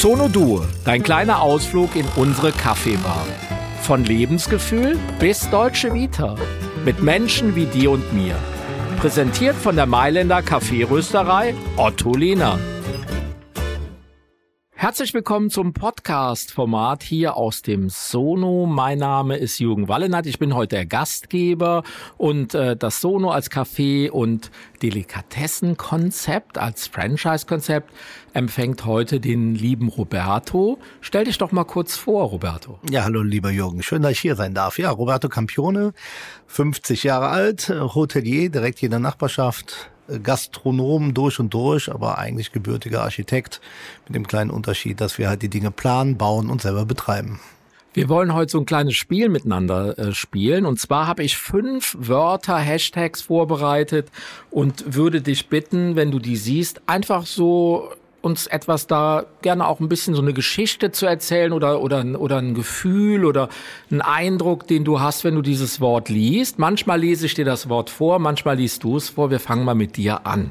[0.00, 0.28] Sono
[0.86, 3.26] dein kleiner Ausflug in unsere Kaffeebar.
[3.82, 6.36] Von Lebensgefühl bis deutsche Vita.
[6.86, 8.34] Mit Menschen wie dir und mir.
[8.98, 12.58] Präsentiert von der Mailänder Kaffeerösterei Otto Lehner.
[14.80, 18.64] Herzlich willkommen zum Podcast-Format hier aus dem Sono.
[18.64, 20.24] Mein Name ist Jürgen Wallenert.
[20.24, 21.82] Ich bin heute der Gastgeber
[22.16, 24.50] und äh, das Sono als Café- und
[24.82, 27.92] Delikatessenkonzept, als Franchise-Konzept
[28.32, 30.78] empfängt heute den lieben Roberto.
[31.02, 32.78] Stell dich doch mal kurz vor, Roberto.
[32.88, 33.82] Ja, hallo lieber Jürgen.
[33.82, 34.78] Schön, dass ich hier sein darf.
[34.78, 35.92] Ja, Roberto Campione,
[36.46, 39.90] 50 Jahre alt, Hotelier, direkt hier in der Nachbarschaft
[40.22, 43.60] Gastronom durch und durch, aber eigentlich gebürtiger Architekt
[44.06, 47.40] mit dem kleinen Unterschied, dass wir halt die Dinge planen, bauen und selber betreiben.
[47.92, 50.64] Wir wollen heute so ein kleines Spiel miteinander äh, spielen.
[50.64, 54.08] Und zwar habe ich fünf Wörter, Hashtags vorbereitet
[54.50, 57.90] und würde dich bitten, wenn du die siehst, einfach so
[58.22, 62.38] uns etwas da gerne auch ein bisschen so eine Geschichte zu erzählen oder, oder, oder
[62.38, 63.48] ein Gefühl oder
[63.90, 66.58] ein Eindruck, den du hast, wenn du dieses Wort liest.
[66.58, 69.30] Manchmal lese ich dir das Wort vor, manchmal liest du es vor.
[69.30, 70.50] Wir fangen mal mit dir an.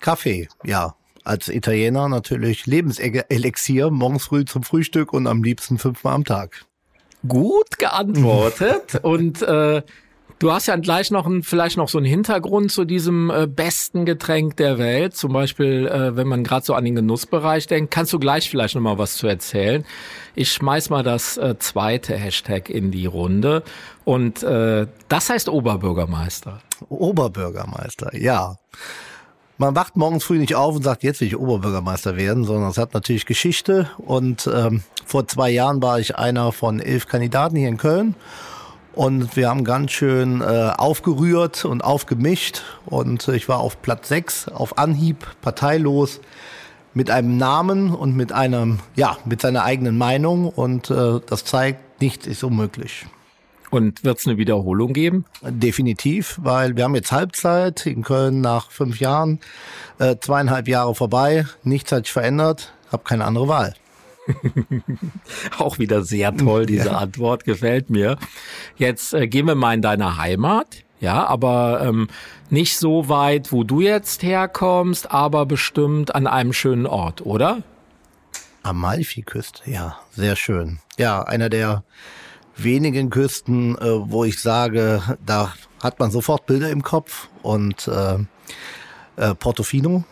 [0.00, 0.94] Kaffee, ja.
[1.22, 6.64] Als Italiener natürlich Lebenselixier, morgens früh zum Frühstück und am liebsten fünfmal am Tag.
[7.28, 9.00] Gut geantwortet.
[9.02, 9.82] und äh,
[10.40, 14.06] Du hast ja gleich noch ein, vielleicht noch so einen Hintergrund zu diesem äh, besten
[14.06, 15.14] Getränk der Welt.
[15.14, 18.74] Zum Beispiel, äh, wenn man gerade so an den Genussbereich denkt, kannst du gleich vielleicht
[18.74, 19.84] noch mal was zu erzählen.
[20.34, 23.62] Ich schmeiß mal das äh, zweite Hashtag in die Runde
[24.06, 26.62] und äh, das heißt Oberbürgermeister.
[26.88, 28.56] Oberbürgermeister, ja.
[29.58, 32.78] Man wacht morgens früh nicht auf und sagt, jetzt will ich Oberbürgermeister werden, sondern es
[32.78, 33.90] hat natürlich Geschichte.
[33.98, 38.14] Und ähm, vor zwei Jahren war ich einer von elf Kandidaten hier in Köln
[38.94, 42.62] und wir haben ganz schön äh, aufgerührt und aufgemischt.
[42.86, 46.20] Und äh, ich war auf Platz 6, auf Anhieb, parteilos,
[46.92, 50.48] mit einem Namen und mit einem, ja, mit seiner eigenen Meinung.
[50.48, 53.06] Und äh, das zeigt, nichts ist unmöglich.
[53.70, 55.24] Und wird es eine Wiederholung geben?
[55.42, 59.38] Definitiv, weil wir haben jetzt Halbzeit in Köln nach fünf Jahren,
[60.00, 63.74] äh, zweieinhalb Jahre vorbei, nichts hat sich verändert, habe keine andere Wahl.
[65.58, 66.98] Auch wieder sehr toll, diese ja.
[66.98, 68.18] Antwort, gefällt mir.
[68.76, 70.84] Jetzt äh, gehen wir mal in deine Heimat.
[71.00, 72.08] Ja, aber ähm,
[72.50, 77.62] nicht so weit, wo du jetzt herkommst, aber bestimmt an einem schönen Ort, oder?
[78.62, 80.78] Amalfiküste, ja, sehr schön.
[80.98, 81.84] Ja, einer der
[82.56, 88.18] wenigen Küsten, äh, wo ich sage, da hat man sofort Bilder im Kopf und äh,
[89.16, 90.04] äh, Portofino,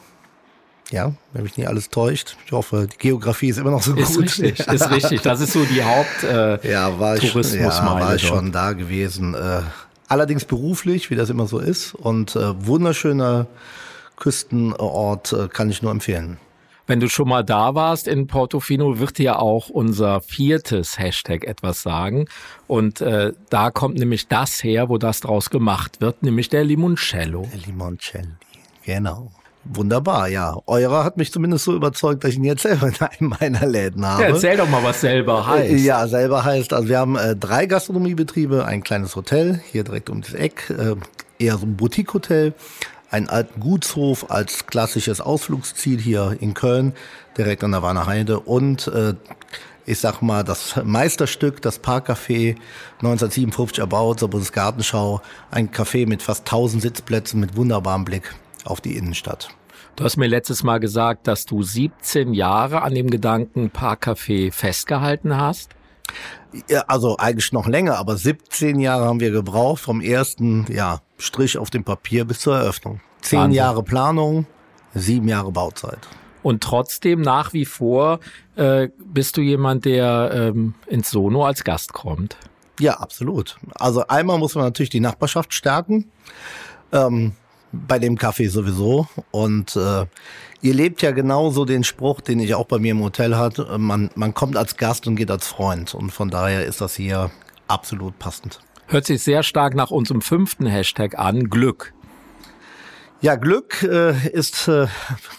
[0.91, 2.37] ja, wenn mich nicht alles täuscht.
[2.47, 4.25] Ich hoffe, die Geografie ist immer noch so ist gut.
[4.25, 5.21] Richtig, ist richtig.
[5.23, 9.35] Das ist so die Haupt äh, ja, war ich, Ja, war ich schon da gewesen.
[9.35, 9.61] Äh,
[10.09, 11.95] allerdings beruflich, wie das immer so ist.
[11.95, 13.47] Und äh, wunderschöner
[14.17, 16.39] Küstenort äh, kann ich nur empfehlen.
[16.87, 21.83] Wenn du schon mal da warst in Portofino, wird dir auch unser viertes Hashtag etwas
[21.83, 22.25] sagen.
[22.67, 27.47] Und äh, da kommt nämlich das her, wo das draus gemacht wird, nämlich der Limoncello.
[27.53, 28.29] Der Limoncelli,
[28.85, 29.31] genau.
[29.71, 30.57] Wunderbar, ja.
[30.67, 34.07] Eurer hat mich zumindest so überzeugt, dass ich ihn jetzt selber in einem meiner Läden
[34.07, 34.23] habe.
[34.23, 35.85] Ja, erzähl doch mal, was selber heißt.
[35.85, 40.23] Ja, selber heißt, also wir haben äh, drei Gastronomiebetriebe, ein kleines Hotel, hier direkt um
[40.23, 40.95] das Eck, äh,
[41.39, 42.55] eher so ein Boutique-Hotel,
[43.11, 46.95] einen alten Gutshof als klassisches Ausflugsziel hier in Köln,
[47.37, 49.15] direkt an der Warner Heide und äh,
[49.85, 52.57] ich sag mal, das Meisterstück, das Parkcafé,
[52.99, 58.97] 1957 erbaut, zur Bundesgartenschau, ein Café mit fast 1000 Sitzplätzen mit wunderbarem Blick auf die
[58.97, 59.49] Innenstadt.
[59.97, 65.37] Du hast mir letztes Mal gesagt, dass du 17 Jahre an dem Gedanken Parkcafé festgehalten
[65.37, 65.71] hast.
[66.69, 71.59] Ja, also eigentlich noch länger, aber 17 Jahre haben wir gebraucht vom ersten ja, Strich
[71.59, 73.01] auf dem Papier bis zur Eröffnung.
[73.21, 73.57] Zehn Wahnsinn.
[73.57, 74.47] Jahre Planung,
[74.95, 76.09] sieben Jahre Bauzeit.
[76.43, 78.21] Und trotzdem nach wie vor
[78.57, 82.37] äh, bist du jemand, der ähm, ins Sono als Gast kommt.
[82.81, 83.57] Ja, absolut.
[83.75, 86.11] Also einmal muss man natürlich die Nachbarschaft stärken.
[86.93, 87.33] Ähm,
[87.73, 89.07] bei dem Kaffee sowieso.
[89.31, 90.07] Und äh,
[90.61, 93.79] ihr lebt ja genauso den Spruch, den ich auch bei mir im Hotel hatte.
[93.79, 95.95] Man, man kommt als Gast und geht als Freund.
[95.95, 97.31] Und von daher ist das hier
[97.67, 98.61] absolut passend.
[98.87, 101.93] Hört sich sehr stark nach unserem fünften Hashtag an, Glück.
[103.21, 104.87] Ja, Glück äh, ist äh,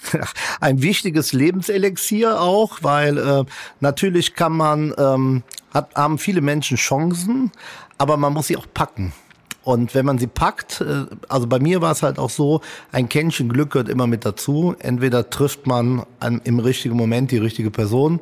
[0.59, 3.45] ein wichtiges Lebenselixier auch, weil äh,
[3.79, 5.43] natürlich kann man, ähm,
[5.73, 7.51] hat, haben viele Menschen Chancen,
[7.97, 9.13] aber man muss sie auch packen.
[9.63, 12.61] Und wenn man sie packt, äh, also bei mir war es halt auch so,
[12.91, 14.75] ein Kännchen Glück gehört immer mit dazu.
[14.79, 16.03] Entweder trifft man
[16.44, 18.19] im richtigen Moment die richtige Person,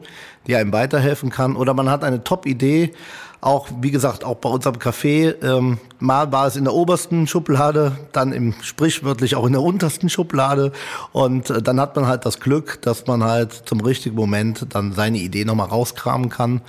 [0.47, 2.93] die einem weiterhelfen kann, oder man hat eine Top-Idee,
[3.39, 7.95] Auch, wie gesagt, auch bei unserem Café, ähm, mal war es in der obersten Schublade,
[8.11, 10.71] dann im sprichwörtlich auch in der untersten Schublade.
[11.11, 14.91] Und äh, dann hat man halt das Glück, dass man halt zum richtigen Moment dann
[14.91, 16.61] seine Idee nochmal rauskramen kann.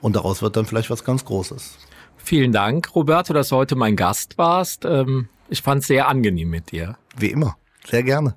[0.00, 1.76] Und daraus wird dann vielleicht was ganz Großes.
[2.26, 4.84] Vielen Dank, Roberto, dass du heute mein Gast warst.
[4.84, 6.96] Ähm, ich fand es sehr angenehm mit dir.
[7.16, 7.56] Wie immer.
[7.86, 8.34] Sehr gerne.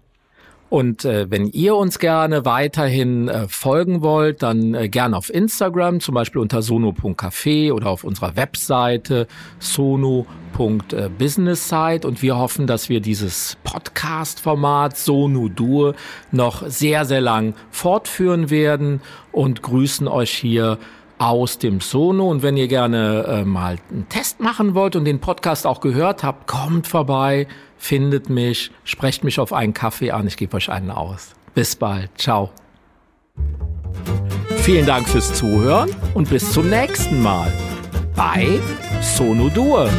[0.70, 6.02] Und äh, wenn ihr uns gerne weiterhin äh, folgen wollt, dann äh, gerne auf Instagram,
[6.02, 9.26] zum Beispiel unter sono.café oder auf unserer Webseite
[9.58, 12.08] sono.businesssite.
[12.08, 15.96] Und wir hoffen, dass wir dieses Podcast-Format Sono Dur
[16.32, 19.02] noch sehr, sehr lang fortführen werden
[19.32, 20.78] und grüßen euch hier
[21.20, 22.28] aus dem Sono.
[22.28, 26.24] Und wenn ihr gerne äh, mal einen Test machen wollt und den Podcast auch gehört
[26.24, 27.48] habt, kommt vorbei
[27.80, 31.34] findet mich, sprecht mich auf einen Kaffee an, ich gebe euch einen aus.
[31.56, 32.52] Bis bald, ciao.
[34.58, 37.52] Vielen Dank fürs Zuhören und bis zum nächsten Mal
[38.16, 38.60] bei
[39.02, 39.90] Sono Dur.